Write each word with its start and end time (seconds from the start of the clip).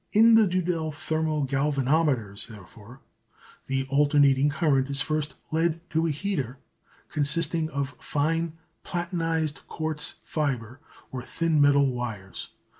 In 0.13 0.33
the 0.33 0.47
Duddell 0.47 0.91
Thermo 0.91 1.43
galvanometers, 1.45 2.47
therefore, 2.47 3.01
the 3.67 3.85
alternating 3.89 4.49
current 4.49 4.89
is 4.89 4.99
first 4.99 5.35
led 5.51 5.79
to 5.91 6.07
a 6.07 6.09
"heater" 6.09 6.57
consisting 7.09 7.69
of 7.69 7.89
fine 7.89 8.53
platinised 8.83 9.61
quartz 9.67 10.15
fibre 10.23 10.79
or 11.11 11.21
thin 11.21 11.61
metal 11.61 11.85
wires. 11.85 12.49